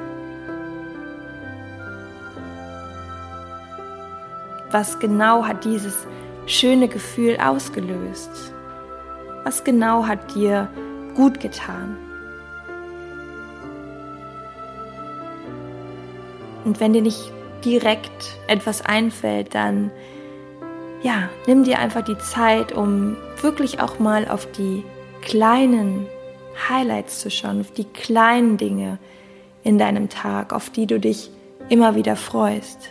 Was 4.73 4.97
genau 4.97 5.45
hat 5.45 5.65
dieses 5.65 6.07
schöne 6.47 6.87
Gefühl 6.87 7.37
ausgelöst? 7.37 8.31
Was 9.43 9.63
genau 9.63 10.07
hat 10.07 10.33
dir 10.33 10.67
gut 11.13 11.39
getan? 11.39 11.95
Und 16.65 16.79
wenn 16.79 16.93
dir 16.93 17.03
nicht 17.03 17.31
direkt 17.63 18.39
etwas 18.47 18.83
einfällt, 18.83 19.53
dann 19.53 19.91
ja, 21.03 21.29
nimm 21.45 21.63
dir 21.65 21.77
einfach 21.77 22.01
die 22.01 22.17
Zeit, 22.17 22.71
um 22.71 23.15
wirklich 23.43 23.79
auch 23.79 23.99
mal 23.99 24.27
auf 24.27 24.51
die 24.53 24.83
kleinen 25.21 26.07
Highlights 26.67 27.19
zu 27.19 27.29
schauen, 27.29 27.61
auf 27.61 27.69
die 27.69 27.85
kleinen 27.85 28.57
Dinge 28.57 28.97
in 29.63 29.77
deinem 29.77 30.09
Tag, 30.09 30.51
auf 30.51 30.71
die 30.71 30.87
du 30.87 30.99
dich 30.99 31.29
immer 31.69 31.93
wieder 31.93 32.15
freust. 32.15 32.89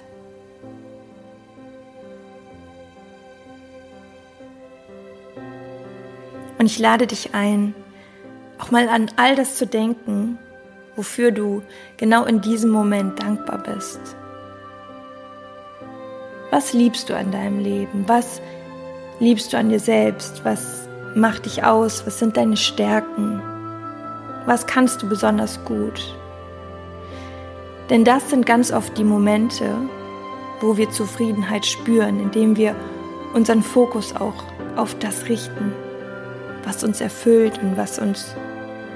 Und 6.63 6.67
ich 6.67 6.79
lade 6.79 7.09
dich 7.09 7.35
ein, 7.35 7.75
auch 8.61 8.71
mal 8.71 8.89
an 8.89 9.11
all 9.17 9.35
das 9.35 9.57
zu 9.57 9.67
denken, 9.67 10.39
wofür 10.95 11.33
du 11.33 11.61
genau 11.97 12.25
in 12.25 12.41
diesem 12.41 12.71
Moment 12.71 13.21
dankbar 13.21 13.59
bist. 13.59 13.99
Was 16.53 16.73
liebst 16.73 17.11
du 17.11 17.17
an 17.17 17.33
deinem 17.33 17.59
Leben? 17.59 18.05
Was 18.07 18.41
liebst 19.19 19.53
du 19.53 19.59
an 19.59 19.71
dir 19.71 19.81
selbst? 19.81 20.45
Was 20.45 20.87
macht 21.17 21.47
dich 21.47 21.65
aus? 21.65 22.07
Was 22.07 22.21
sind 22.21 22.37
deine 22.37 22.57
Stärken? 22.57 23.43
Was 24.47 24.65
kannst 24.65 25.03
du 25.03 25.09
besonders 25.09 25.65
gut? 25.65 26.17
Denn 27.91 28.05
das 28.05 28.31
sind 28.31 28.47
ganz 28.47 28.73
oft 28.73 28.97
die 28.97 29.03
Momente, 29.03 29.75
wo 30.61 30.77
wir 30.77 30.89
Zufriedenheit 30.91 31.67
spüren, 31.67 32.21
indem 32.21 32.57
wir 32.57 32.77
unseren 33.35 33.65
Fokus 33.65 34.15
auch 34.15 34.45
auf 34.77 34.97
das 35.01 35.29
richten, 35.29 35.75
was 36.65 36.85
uns 36.85 37.01
erfüllt 37.01 37.59
und 37.63 37.77
was 37.77 37.99
uns 37.99 38.35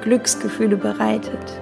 Glücksgefühle 0.02 0.76
bereitet. 0.76 1.60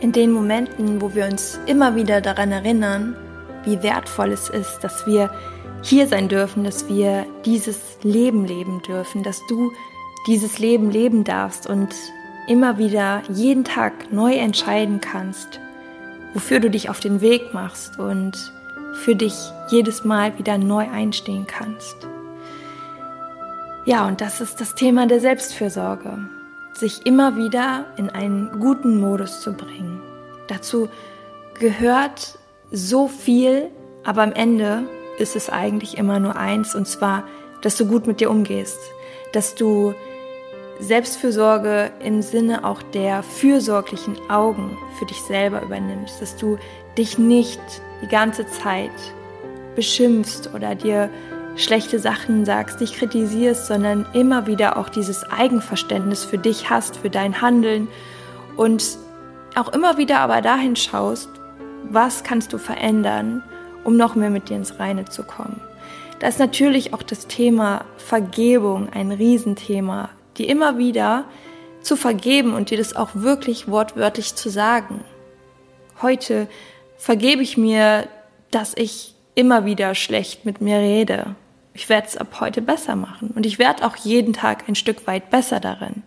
In 0.00 0.12
den 0.12 0.32
Momenten, 0.32 1.00
wo 1.00 1.14
wir 1.14 1.26
uns 1.26 1.60
immer 1.66 1.94
wieder 1.94 2.20
daran 2.20 2.50
erinnern, 2.50 3.16
wie 3.64 3.82
wertvoll 3.82 4.32
es 4.32 4.48
ist, 4.48 4.80
dass 4.82 5.06
wir 5.06 5.30
hier 5.82 6.06
sein 6.06 6.28
dürfen, 6.28 6.64
dass 6.64 6.88
wir 6.88 7.26
dieses 7.44 7.98
Leben 8.02 8.44
leben 8.44 8.82
dürfen, 8.82 9.22
dass 9.22 9.40
du 9.48 9.72
dieses 10.26 10.58
Leben 10.58 10.90
leben 10.90 11.24
darfst 11.24 11.66
und 11.66 11.94
immer 12.46 12.78
wieder 12.78 13.22
jeden 13.28 13.64
Tag 13.64 14.12
neu 14.12 14.34
entscheiden 14.34 15.00
kannst, 15.00 15.60
wofür 16.34 16.60
du 16.60 16.70
dich 16.70 16.88
auf 16.88 17.00
den 17.00 17.20
Weg 17.20 17.52
machst 17.52 17.98
und 17.98 18.52
für 18.92 19.14
dich 19.14 19.34
jedes 19.68 20.04
Mal 20.04 20.38
wieder 20.38 20.58
neu 20.58 20.88
einstehen 20.90 21.46
kannst. 21.46 21.96
Ja, 23.84 24.06
und 24.06 24.20
das 24.20 24.40
ist 24.40 24.60
das 24.60 24.74
Thema 24.74 25.06
der 25.06 25.20
Selbstfürsorge. 25.20 26.18
Sich 26.72 27.04
immer 27.04 27.36
wieder 27.36 27.86
in 27.96 28.10
einen 28.10 28.60
guten 28.60 29.00
Modus 29.00 29.40
zu 29.40 29.52
bringen. 29.52 30.00
Dazu 30.46 30.88
gehört 31.58 32.38
so 32.70 33.08
viel, 33.08 33.70
aber 34.04 34.22
am 34.22 34.32
Ende 34.32 34.84
ist 35.18 35.36
es 35.36 35.50
eigentlich 35.50 35.98
immer 35.98 36.20
nur 36.20 36.36
eins, 36.36 36.74
und 36.74 36.86
zwar, 36.86 37.24
dass 37.60 37.76
du 37.76 37.86
gut 37.86 38.06
mit 38.06 38.20
dir 38.20 38.30
umgehst, 38.30 38.78
dass 39.32 39.54
du 39.54 39.94
Selbstfürsorge 40.80 41.92
im 42.02 42.22
Sinne 42.22 42.64
auch 42.64 42.82
der 42.82 43.22
fürsorglichen 43.22 44.18
Augen 44.30 44.76
für 44.98 45.06
dich 45.06 45.20
selber 45.22 45.62
übernimmst, 45.62 46.20
dass 46.20 46.36
du 46.36 46.58
dich 46.98 47.18
nicht 47.18 47.60
die 48.02 48.08
ganze 48.08 48.46
Zeit 48.46 48.90
beschimpfst 49.74 50.52
oder 50.54 50.74
dir 50.74 51.10
schlechte 51.56 51.98
Sachen 51.98 52.44
sagst, 52.44 52.80
dich 52.80 52.94
kritisierst, 52.94 53.66
sondern 53.66 54.06
immer 54.12 54.46
wieder 54.46 54.76
auch 54.76 54.88
dieses 54.88 55.24
Eigenverständnis 55.30 56.24
für 56.24 56.38
dich 56.38 56.70
hast, 56.70 56.96
für 56.96 57.10
dein 57.10 57.40
Handeln 57.42 57.88
und 58.56 58.98
auch 59.54 59.68
immer 59.68 59.98
wieder 59.98 60.20
aber 60.20 60.40
dahin 60.40 60.76
schaust, 60.76 61.28
was 61.90 62.24
kannst 62.24 62.52
du 62.52 62.58
verändern, 62.58 63.42
um 63.84 63.96
noch 63.96 64.14
mehr 64.14 64.30
mit 64.30 64.48
dir 64.48 64.56
ins 64.56 64.78
Reine 64.78 65.04
zu 65.04 65.24
kommen. 65.24 65.60
Da 66.20 66.28
ist 66.28 66.38
natürlich 66.38 66.94
auch 66.94 67.02
das 67.02 67.26
Thema 67.26 67.84
Vergebung 67.96 68.88
ein 68.92 69.10
Riesenthema, 69.10 70.10
die 70.38 70.48
immer 70.48 70.78
wieder 70.78 71.24
zu 71.82 71.96
vergeben 71.96 72.54
und 72.54 72.70
dir 72.70 72.78
das 72.78 72.94
auch 72.94 73.10
wirklich 73.14 73.68
wortwörtlich 73.68 74.36
zu 74.36 74.48
sagen. 74.48 75.04
Heute 76.00 76.48
vergebe 76.96 77.42
ich 77.42 77.56
mir, 77.56 78.08
dass 78.50 78.74
ich 78.76 79.14
immer 79.34 79.64
wieder 79.64 79.94
schlecht 79.94 80.44
mit 80.44 80.60
mir 80.60 80.78
rede 80.78 81.34
ich 81.74 81.88
werde 81.88 82.06
es 82.06 82.16
ab 82.16 82.40
heute 82.40 82.60
besser 82.60 82.96
machen 82.96 83.30
und 83.34 83.46
ich 83.46 83.58
werde 83.58 83.84
auch 83.84 83.96
jeden 83.96 84.32
Tag 84.32 84.68
ein 84.68 84.74
Stück 84.74 85.06
weit 85.06 85.30
besser 85.30 85.60
darin. 85.60 86.02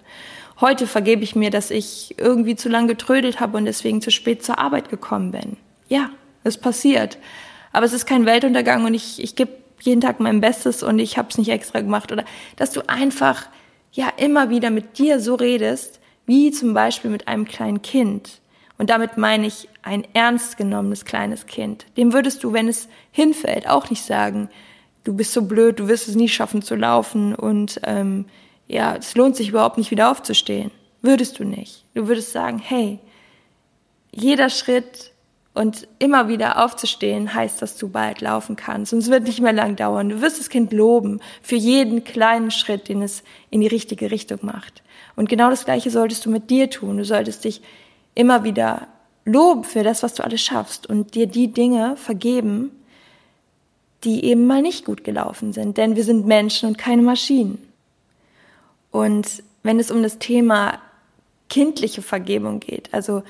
Heute 0.62 0.88
vergebe 0.88 1.24
ich 1.24 1.36
mir, 1.36 1.50
dass 1.50 1.72
ich 1.72 2.16
irgendwie 2.18 2.56
zu 2.56 2.70
lange 2.70 2.88
getrödelt 2.88 3.40
habe 3.40 3.58
und 3.58 3.66
deswegen 3.66 4.02
zu 4.02 4.12
spät 4.12 4.44
zur 4.44 4.60
Arbeit 4.60 4.90
gekommen 4.90 5.32
bin. 5.32 5.58
Ja, 5.90 6.12
es 6.44 6.58
passiert. 6.58 7.18
Aber 7.74 7.86
es 7.86 7.94
ist 7.94 8.06
kein 8.06 8.26
Weltuntergang 8.26 8.86
und 8.86 8.94
ich, 8.94 9.22
ich 9.22 9.36
gebe 9.36 9.52
jeden 9.82 10.02
Tag 10.02 10.20
mein 10.20 10.40
Bestes 10.40 10.82
und 10.82 11.00
ich 11.00 11.18
habe 11.18 11.28
es 11.30 11.38
nicht 11.38 11.50
extra 11.50 11.82
gemacht. 11.82 12.12
Oder 12.12 12.24
dass 12.56 12.72
du 12.72 12.88
einfach 12.88 13.48
ja 13.92 14.08
immer 14.16 14.50
wieder 14.50 14.70
mit 14.70 14.98
dir 14.98 15.20
so 15.20 15.36
redest, 15.36 16.00
wie 16.26 16.52
zum 16.52 16.74
Beispiel 16.74 17.12
mit 17.12 17.28
einem 17.28 17.46
kleinen 17.46 17.82
Kind. 17.82 18.40
Und 18.78 18.90
damit 18.90 19.18
meine 19.18 19.48
ich 19.48 19.70
ein 19.84 20.06
ernst 20.14 20.58
genommenes 20.58 21.06
kleines 21.06 21.46
Kind. 21.46 21.86
Dem 21.98 22.14
würdest 22.14 22.44
du, 22.44 22.54
wenn 22.54 22.68
es 22.68 22.90
hinfällt, 23.12 23.70
auch 23.70 23.90
nicht 23.90 24.04
sagen, 24.04 24.50
du 25.04 25.14
bist 25.14 25.32
so 25.32 25.44
blöd, 25.44 25.80
du 25.80 25.88
wirst 25.88 26.08
es 26.08 26.16
nie 26.16 26.28
schaffen 26.28 26.62
zu 26.62 26.76
laufen 26.76 27.36
und 27.36 27.80
ähm, 27.84 28.26
ja, 28.68 28.96
es 28.96 29.16
lohnt 29.16 29.36
sich 29.36 29.50
überhaupt 29.50 29.78
nicht 29.78 29.92
wieder 29.92 30.12
aufzustehen. 30.12 30.72
Würdest 31.02 31.40
du 31.40 31.44
nicht. 31.44 31.86
Du 31.94 32.08
würdest 32.08 32.32
sagen, 32.32 32.60
hey, 32.60 33.00
jeder 34.12 34.50
Schritt 34.50 35.12
und 35.54 35.88
immer 36.00 36.28
wieder 36.28 36.64
aufzustehen 36.64 37.34
heißt, 37.34 37.62
dass 37.62 37.78
du 37.78 37.88
bald 37.88 38.20
laufen 38.22 38.56
kannst. 38.56 38.92
Und 38.92 39.00
es 39.00 39.10
wird 39.10 39.24
nicht 39.24 39.40
mehr 39.40 39.54
lang 39.54 39.76
dauern. 39.78 40.10
Du 40.10 40.22
wirst 40.22 40.40
das 40.40 40.50
Kind 40.50 40.74
loben 40.74 41.22
für 41.42 41.56
jeden 41.56 42.04
kleinen 42.04 42.52
Schritt, 42.52 42.90
den 42.90 43.02
es 43.02 43.24
in 43.52 43.62
die 43.62 43.68
richtige 43.68 44.12
Richtung 44.12 44.40
macht. 44.42 44.84
Und 45.16 45.30
genau 45.30 45.50
das 45.50 45.64
Gleiche 45.64 45.92
solltest 45.92 46.26
du 46.26 46.30
mit 46.30 46.50
dir 46.50 46.70
tun. 46.70 46.98
Du 46.98 47.06
solltest 47.06 47.46
dich 47.46 47.62
immer 48.16 48.44
wieder 48.44 48.88
loben 49.26 49.64
für 49.64 49.84
das, 49.84 50.04
was 50.04 50.14
du 50.14 50.24
alles 50.24 50.42
schaffst 50.42 50.88
und 50.88 51.16
dir 51.16 51.28
die 51.28 51.52
Dinge 51.52 51.98
vergeben, 51.98 52.72
die 54.04 54.26
eben 54.26 54.46
mal 54.46 54.62
nicht 54.62 54.86
gut 54.86 55.04
gelaufen 55.04 55.52
sind, 55.52 55.78
denn 55.78 55.96
wir 55.96 56.04
sind 56.04 56.26
Menschen 56.26 56.70
und 56.70 56.78
keine 56.78 57.02
Maschinen. 57.02 57.58
Und 58.92 59.44
wenn 59.64 59.80
es 59.80 59.92
um 59.92 60.04
das 60.04 60.20
Thema 60.20 60.80
kindliche 61.50 62.02
Vergebung 62.02 62.60
geht, 62.60 62.94
also 62.94 63.24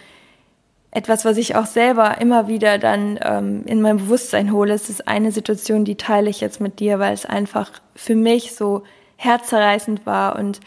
etwas, 0.92 1.25
was 1.25 1.38
ich 1.38 1.56
auch 1.56 1.65
selber 1.65 2.20
immer 2.22 2.48
wieder 2.48 2.77
dann 2.77 3.20
ähm, 3.22 3.63
in 3.65 3.82
mein 3.82 3.98
Bewusstsein 3.98 4.51
hole, 4.51 4.74
es 4.74 4.89
ist 4.89 5.08
eine 5.08 5.32
Situation, 5.32 5.86
die 5.86 5.96
teile 5.96 6.30
ich 6.30 6.39
jetzt 6.39 6.62
mit 6.62 6.80
dir, 6.80 7.00
weil 7.00 7.13
es 7.13 7.25
einfach 7.25 7.72
für 7.96 8.15
mich 8.15 8.56
so 8.56 8.84
herzerreißend 9.18 10.06
war 10.06 10.38
und 10.38 10.60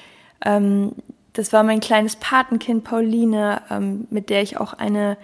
ähm, 0.45 0.93
das 1.39 1.53
war 1.53 1.63
mein 1.63 1.79
kleines 1.79 2.17
Patenkind 2.17 2.83
Pauline, 2.83 3.63
ähm, 3.71 4.09
mit 4.11 4.29
der 4.29 4.43
ich 4.43 4.59
auch 4.59 4.73
eine 4.73 5.17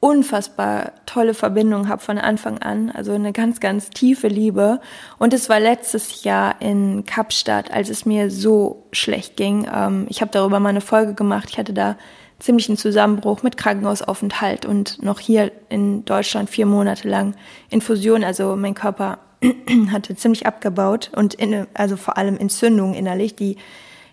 unfassbar 0.00 0.92
tolle 1.04 1.34
Verbindung 1.34 1.88
habe 1.88 2.00
von 2.00 2.16
Anfang 2.16 2.56
an, 2.58 2.90
also 2.90 3.12
eine 3.12 3.34
ganz, 3.34 3.60
ganz 3.60 3.90
tiefe 3.90 4.28
Liebe. 4.28 4.80
Und 5.18 5.34
es 5.34 5.50
war 5.50 5.60
letztes 5.60 6.24
Jahr 6.24 6.62
in 6.62 7.04
Kapstadt, 7.04 7.70
als 7.70 7.90
es 7.90 8.06
mir 8.06 8.30
so 8.30 8.86
schlecht 8.92 9.36
ging. 9.36 9.68
Ähm, 9.70 10.06
ich 10.08 10.22
habe 10.22 10.30
darüber 10.32 10.58
mal 10.58 10.70
eine 10.70 10.80
Folge 10.80 11.12
gemacht. 11.12 11.50
Ich 11.50 11.58
hatte 11.58 11.74
da 11.74 11.96
ziemlich 12.38 12.70
einen 12.70 12.78
Zusammenbruch 12.78 13.42
mit 13.42 13.58
Krankenhausaufenthalt 13.58 14.64
und 14.64 15.02
noch 15.02 15.20
hier 15.20 15.52
in 15.68 16.06
Deutschland 16.06 16.48
vier 16.48 16.64
Monate 16.64 17.06
lang 17.06 17.34
Infusion. 17.68 18.24
Also 18.24 18.56
mein 18.56 18.74
Körper 18.74 19.18
hatte 19.92 20.16
ziemlich 20.16 20.46
abgebaut 20.46 21.10
und 21.14 21.34
in, 21.34 21.66
also 21.74 21.98
vor 21.98 22.16
allem 22.16 22.38
Entzündungen 22.38 22.94
innerlich, 22.94 23.36
die 23.36 23.58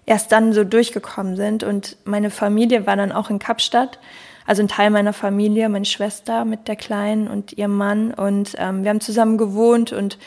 erst 0.06 0.32
dann 0.32 0.54
so 0.54 0.64
durchgekommen 0.64 1.36
sind. 1.36 1.64
Und 1.64 1.98
meine 2.06 2.30
Familie 2.30 2.86
war 2.86 2.96
dann 2.96 3.12
auch 3.12 3.30
in 3.30 3.40
Kapstadt 3.40 4.00
also 4.46 4.62
ein 4.62 4.68
Teil 4.68 4.90
meiner 4.90 5.14
Familie, 5.14 5.70
meine 5.70 5.86
Schwester 5.86 6.46
mit 6.46 6.68
der 6.68 6.76
Kleinen 6.76 7.28
und 7.28 7.54
ihrem 7.54 7.76
Mann. 7.76 8.14
Und 8.14 8.54
ähm, 8.58 8.84
wir 8.84 8.92
haben 8.92 9.02
zusammen 9.02 9.38
gewohnt 9.38 9.92
und 9.92 10.18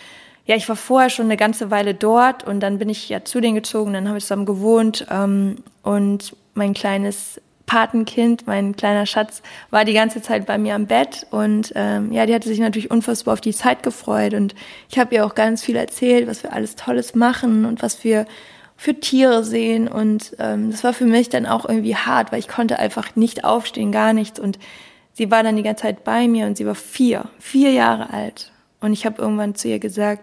ja, 0.44 0.56
ich 0.56 0.68
war 0.68 0.76
vorher 0.76 1.10
schon 1.10 1.26
eine 1.26 1.36
ganze 1.36 1.70
Weile 1.70 1.94
dort 1.94 2.42
und 2.42 2.60
dann 2.60 2.78
bin 2.78 2.88
ich 2.88 3.08
ja 3.08 3.22
zu 3.22 3.40
denen 3.40 3.54
gezogen, 3.54 3.92
dann 3.92 4.08
haben 4.08 4.14
wir 4.14 4.20
zusammen 4.20 4.46
gewohnt 4.46 5.06
ähm, 5.10 5.56
und 5.82 6.34
mein 6.54 6.72
kleines 6.72 7.40
Patenkind, 7.66 8.46
mein 8.46 8.74
kleiner 8.74 9.04
Schatz, 9.04 9.42
war 9.68 9.84
die 9.84 9.92
ganze 9.92 10.22
Zeit 10.22 10.46
bei 10.46 10.56
mir 10.56 10.74
am 10.74 10.86
Bett 10.86 11.26
und 11.30 11.74
ähm, 11.76 12.12
ja, 12.12 12.24
die 12.24 12.34
hatte 12.34 12.48
sich 12.48 12.60
natürlich 12.60 12.90
unfassbar 12.90 13.34
auf 13.34 13.42
die 13.42 13.52
Zeit 13.52 13.82
gefreut 13.82 14.32
und 14.32 14.54
ich 14.88 14.98
habe 14.98 15.14
ihr 15.14 15.26
auch 15.26 15.34
ganz 15.34 15.62
viel 15.62 15.76
erzählt, 15.76 16.26
was 16.26 16.42
wir 16.42 16.54
alles 16.54 16.76
Tolles 16.76 17.14
machen 17.14 17.66
und 17.66 17.82
was 17.82 18.02
wir 18.02 18.24
für 18.80 18.94
Tiere 18.94 19.42
sehen 19.42 19.88
und 19.88 20.36
ähm, 20.38 20.70
das 20.70 20.84
war 20.84 20.94
für 20.94 21.04
mich 21.04 21.28
dann 21.28 21.46
auch 21.46 21.68
irgendwie 21.68 21.96
hart, 21.96 22.30
weil 22.30 22.38
ich 22.38 22.46
konnte 22.46 22.78
einfach 22.78 23.16
nicht 23.16 23.44
aufstehen, 23.44 23.90
gar 23.90 24.12
nichts 24.12 24.38
und 24.38 24.58
sie 25.12 25.32
war 25.32 25.42
dann 25.42 25.56
die 25.56 25.64
ganze 25.64 25.82
Zeit 25.82 26.04
bei 26.04 26.28
mir 26.28 26.46
und 26.46 26.56
sie 26.56 26.64
war 26.64 26.76
vier, 26.76 27.28
vier 27.40 27.72
Jahre 27.72 28.12
alt 28.12 28.52
und 28.80 28.92
ich 28.92 29.04
habe 29.04 29.20
irgendwann 29.20 29.56
zu 29.56 29.66
ihr 29.66 29.80
gesagt, 29.80 30.22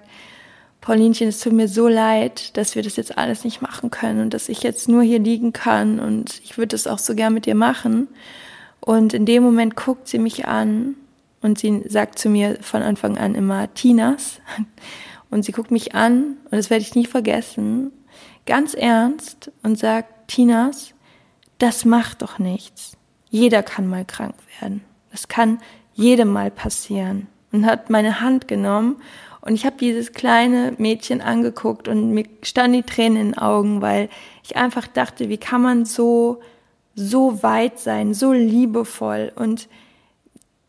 Paulinchen, 0.80 1.28
es 1.28 1.40
tut 1.40 1.52
mir 1.52 1.68
so 1.68 1.90
leid, 1.90 2.56
dass 2.56 2.76
wir 2.76 2.84
das 2.84 2.96
jetzt 2.96 3.18
alles 3.18 3.44
nicht 3.44 3.62
machen 3.62 3.92
können 3.92 4.22
und 4.22 4.34
dass 4.34 4.48
ich 4.48 4.64
jetzt 4.64 4.88
nur 4.88 5.04
hier 5.04 5.20
liegen 5.20 5.52
kann 5.52 6.00
und 6.00 6.40
ich 6.44 6.58
würde 6.58 6.70
das 6.70 6.88
auch 6.88 7.00
so 7.00 7.14
gern 7.14 7.34
mit 7.34 7.46
dir 7.48 7.56
machen. 7.56 8.08
Und 8.80 9.16
in 9.16 9.26
dem 9.26 9.42
Moment 9.42 9.76
guckt 9.76 10.08
sie 10.08 10.20
mich 10.20 10.48
an 10.48 10.94
und 11.42 11.58
sie 11.58 11.82
sagt 11.88 12.20
zu 12.20 12.30
mir 12.30 12.60
von 12.62 12.84
Anfang 12.84 13.18
an 13.18 13.36
immer 13.36 13.74
Tinas. 13.74 14.40
Und 15.32 15.44
sie 15.44 15.52
guckt 15.52 15.72
mich 15.72 15.96
an 15.96 16.38
und 16.46 16.52
das 16.52 16.70
werde 16.70 16.84
ich 16.84 16.96
nie 16.96 17.08
vergessen, 17.08 17.92
ganz 18.46 18.74
ernst 18.74 19.52
und 19.64 19.78
sagt, 19.78 20.28
Tinas, 20.28 20.94
das 21.58 21.86
macht 21.86 22.22
doch 22.22 22.40
nichts. 22.40 22.98
Jeder 23.30 23.64
kann 23.64 23.88
mal 23.88 24.06
krank 24.06 24.36
werden. 24.60 24.82
Das 25.12 25.28
kann 25.28 25.60
jedem 25.94 26.32
mal 26.32 26.52
passieren. 26.52 27.28
Und 27.52 27.66
hat 27.66 27.90
meine 27.90 28.20
Hand 28.20 28.48
genommen 28.48 28.98
und 29.46 29.54
ich 29.54 29.66
habe 29.66 29.78
dieses 29.80 30.12
kleine 30.12 30.74
Mädchen 30.80 31.22
angeguckt 31.22 31.88
und 31.88 32.12
mir 32.12 32.26
standen 32.42 32.78
die 32.78 32.84
Tränen 32.84 33.18
in 33.18 33.32
den 33.32 33.38
Augen, 33.38 33.82
weil 33.82 34.10
ich 34.44 34.58
einfach 34.58 34.88
dachte, 34.88 35.30
wie 35.30 35.38
kann 35.38 35.62
man 35.62 35.86
so, 35.86 36.42
so 36.96 37.44
weit 37.44 37.80
sein, 37.80 38.16
so 38.16 38.34
liebevoll 38.34 39.32
und 39.36 39.70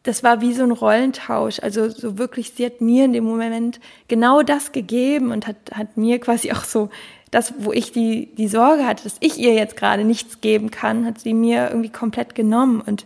das 0.03 0.23
war 0.23 0.41
wie 0.41 0.53
so 0.53 0.63
ein 0.63 0.71
Rollentausch. 0.71 1.59
Also 1.61 1.89
so 1.89 2.17
wirklich, 2.17 2.53
sie 2.53 2.67
hat 2.67 2.81
mir 2.81 3.07
in 3.07 3.13
dem 3.13 3.25
Moment 3.25 3.81
genau 4.07 4.43
das 4.43 4.71
gegeben 4.71 5.33
und 5.33 5.49
hat, 5.49 5.57
hat 5.73 5.97
mir 5.97 6.21
quasi 6.21 6.53
auch 6.53 6.63
so 6.63 6.91
das, 7.37 7.53
wo 7.59 7.71
ich 7.71 7.93
die, 7.93 8.35
die 8.35 8.49
Sorge 8.49 8.87
hatte, 8.87 9.05
dass 9.05 9.17
ich 9.21 9.37
ihr 9.39 9.53
jetzt 9.53 9.77
gerade 9.77 10.05
nichts 10.05 10.41
geben 10.41 10.71
kann, 10.71 11.05
hat 11.05 11.21
sie 11.21 11.35
mir 11.35 11.69
irgendwie 11.69 11.91
komplett 11.91 12.35
genommen. 12.35 12.81
Und 12.81 13.05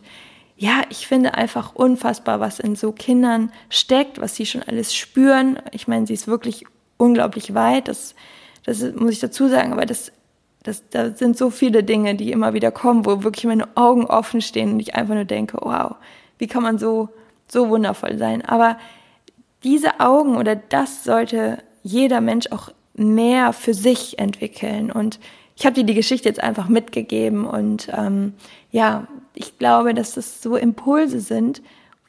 ja, 0.56 0.82
ich 0.88 1.08
finde 1.08 1.34
einfach 1.34 1.74
unfassbar, 1.74 2.38
was 2.38 2.60
in 2.60 2.76
so 2.76 2.92
Kindern 2.92 3.50
steckt, 3.70 4.20
was 4.20 4.36
sie 4.36 4.46
schon 4.46 4.62
alles 4.62 4.94
spüren. 4.94 5.58
Ich 5.72 5.88
meine, 5.88 6.06
sie 6.06 6.14
ist 6.14 6.28
wirklich 6.28 6.64
unglaublich 6.96 7.54
weit, 7.54 7.88
das, 7.88 8.14
das 8.64 8.80
muss 8.94 9.14
ich 9.14 9.18
dazu 9.18 9.48
sagen, 9.48 9.72
aber 9.72 9.84
das, 9.84 10.12
das, 10.62 10.88
da 10.90 11.10
sind 11.10 11.36
so 11.36 11.50
viele 11.50 11.82
Dinge, 11.82 12.14
die 12.14 12.30
immer 12.30 12.54
wieder 12.54 12.70
kommen, 12.70 13.06
wo 13.06 13.24
wirklich 13.24 13.46
meine 13.46 13.76
Augen 13.76 14.06
offen 14.06 14.42
stehen 14.42 14.74
und 14.74 14.78
ich 14.78 14.94
einfach 14.94 15.14
nur 15.14 15.24
denke, 15.24 15.58
wow, 15.60 15.96
wie 16.38 16.46
kann 16.46 16.62
man 16.62 16.78
so, 16.78 17.08
so 17.48 17.68
wundervoll 17.68 18.16
sein. 18.16 18.44
Aber 18.44 18.78
diese 19.64 19.98
Augen 19.98 20.36
oder 20.36 20.54
das 20.54 21.02
sollte 21.02 21.64
jeder 21.82 22.20
Mensch 22.20 22.46
auch 22.52 22.70
mehr 23.00 23.52
für 23.52 23.74
sich 23.74 24.18
entwickeln 24.18 24.90
und 24.90 25.18
ich 25.56 25.66
habe 25.66 25.74
dir 25.74 25.84
die 25.84 25.94
Geschichte 25.94 26.28
jetzt 26.28 26.42
einfach 26.42 26.68
mitgegeben 26.68 27.44
und 27.44 27.88
ähm, 27.92 28.32
ja, 28.70 29.06
ich 29.34 29.58
glaube, 29.58 29.92
dass 29.92 30.14
das 30.14 30.40
so 30.40 30.56
Impulse 30.56 31.20
sind, 31.20 31.60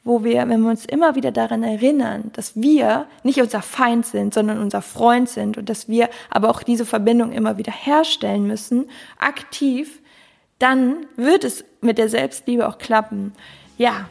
wo 0.04 0.24
wir, 0.24 0.48
wenn 0.48 0.62
wir 0.62 0.70
uns 0.70 0.84
immer 0.84 1.14
wieder 1.14 1.30
daran 1.30 1.62
erinnern, 1.62 2.30
dass 2.32 2.56
wir 2.56 3.06
nicht 3.22 3.40
unser 3.40 3.62
Feind 3.62 4.06
sind, 4.06 4.34
sondern 4.34 4.58
unser 4.58 4.82
Freund 4.82 5.28
sind 5.28 5.58
und 5.58 5.68
dass 5.68 5.88
wir 5.88 6.08
aber 6.30 6.50
auch 6.50 6.62
diese 6.62 6.84
Verbindung 6.84 7.32
immer 7.32 7.58
wieder 7.58 7.72
herstellen 7.72 8.46
müssen, 8.46 8.86
aktiv, 9.18 10.00
dann 10.58 11.06
wird 11.16 11.44
es 11.44 11.64
mit 11.80 11.98
der 11.98 12.08
Selbstliebe 12.08 12.66
auch 12.66 12.78
klappen. 12.78 13.32
Ja, 13.78 14.08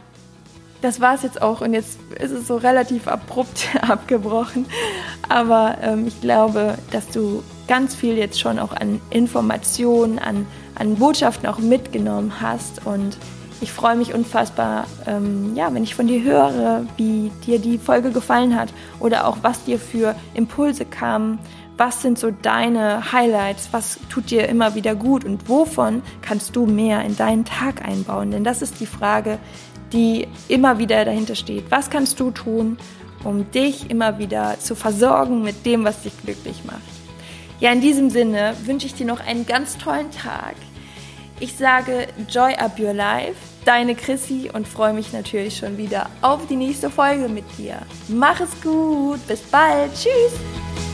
das 0.82 1.00
war 1.00 1.16
es 1.16 1.24
jetzt 1.24 1.42
auch 1.42 1.62
und 1.62 1.74
jetzt 1.74 2.00
ist 2.20 2.32
es 2.32 2.48
so 2.48 2.58
relativ 2.58 3.08
abrupt 3.08 3.68
abgebrochen. 3.82 4.66
Aber 5.30 5.78
ähm, 5.82 6.08
ich 6.08 6.20
glaube, 6.22 6.78
dass 6.92 7.08
du 7.10 7.44
ganz 7.68 7.96
viel 7.96 8.18
jetzt 8.18 8.40
schon 8.40 8.60
auch 8.60 8.74
an 8.74 9.00
Informationen, 9.10 10.20
an, 10.20 10.46
an 10.76 10.96
Botschaften 10.96 11.48
auch 11.48 11.60
mitgenommen 11.60 12.42
hast 12.42 12.86
und 12.86 13.18
ich 13.62 13.72
freue 13.72 13.96
mich 13.96 14.14
unfassbar, 14.16 14.88
ähm, 15.06 15.56
ja, 15.56 15.72
wenn 15.72 15.84
ich 15.84 15.94
von 15.94 16.08
dir 16.08 16.24
höre, 16.24 16.84
wie 16.98 17.32
dir 17.46 17.60
die 17.60 17.78
Folge 17.78 18.10
gefallen 18.12 18.60
hat 18.60 18.74
oder 19.00 19.28
auch 19.28 19.38
was 19.44 19.64
dir 19.64 19.78
für 19.78 20.16
Impulse 20.34 20.84
kamen. 20.84 21.38
Was 21.78 22.02
sind 22.02 22.20
so 22.20 22.32
deine 22.32 23.12
Highlights? 23.12 23.70
Was 23.72 24.00
tut 24.10 24.32
dir 24.32 24.50
immer 24.50 24.76
wieder 24.76 24.96
gut 24.96 25.26
und 25.26 25.48
wovon 25.48 26.02
kannst 26.22 26.56
du 26.56 26.66
mehr 26.66 27.04
in 27.04 27.16
deinen 27.16 27.46
Tag 27.46 27.88
einbauen? 27.88 28.32
Denn 28.32 28.44
das 28.44 28.62
ist 28.62 28.80
die 28.80 28.86
Frage, 28.88 29.40
die 29.94 30.28
immer 30.48 30.78
wieder 30.80 31.06
dahinter 31.06 31.36
steht. 31.36 31.70
Was 31.70 31.90
kannst 31.90 32.20
du 32.20 32.32
tun, 32.32 32.78
um 33.24 33.50
dich 33.52 33.90
immer 33.90 34.20
wieder 34.20 34.60
zu 34.60 34.76
versorgen 34.76 35.44
mit 35.44 35.66
dem, 35.66 35.84
was 35.84 36.04
dich 36.04 36.14
glücklich 36.24 36.64
macht? 36.66 36.82
Ja, 37.60 37.72
in 37.72 37.82
diesem 37.82 38.10
Sinne 38.10 38.56
wünsche 38.64 38.88
ich 38.88 38.96
dir 38.96 39.06
noch 39.06 39.20
einen 39.20 39.46
ganz 39.46 39.78
tollen 39.78 40.10
Tag. 40.12 40.56
Ich 41.40 41.56
sage 41.56 42.08
Joy 42.30 42.56
Up 42.56 42.80
Your 42.80 42.94
Life, 42.94 43.36
deine 43.66 43.96
Chrissy 43.96 44.50
und 44.52 44.68
freue 44.68 44.94
mich 44.94 45.14
natürlich 45.14 45.58
schon 45.58 45.78
wieder 45.78 46.10
auf 46.22 46.46
die 46.48 46.56
nächste 46.56 46.90
Folge 46.90 47.30
mit 47.30 47.46
dir. 47.58 47.78
Mach 48.08 48.40
es 48.40 48.50
gut, 48.62 49.26
bis 49.28 49.42
bald, 49.42 49.92
tschüss! 49.94 50.91